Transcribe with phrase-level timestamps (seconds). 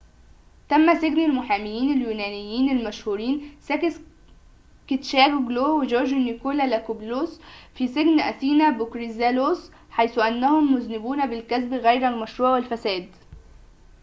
[0.69, 3.99] تم سجن المحامين اليونانيين المشهورين ساكيس
[4.87, 7.39] كيتشاجيوجلو وجورج نيكولاكوبولوس
[7.75, 13.09] في سجن أثينا بكوريذالوس حيث أنهم مذنبون بالكسب غير المشروع والفساد